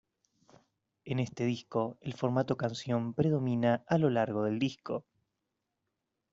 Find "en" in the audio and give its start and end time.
1.05-1.19